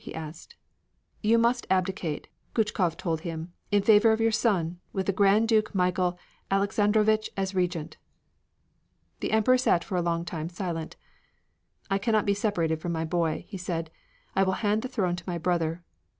[0.03, 0.55] he asked.
[1.21, 5.75] "You must abdicate," Guchkov told him, "in favor of your son, with the Grand Duke
[5.75, 6.17] Michael
[6.49, 7.97] Alexandrovitch as Regent."
[9.19, 10.95] The Emperor sat for a long time silent.
[11.91, 13.91] "I cannot be separated from my boy," he said.
[14.35, 15.83] "I will hand the throne to my brother."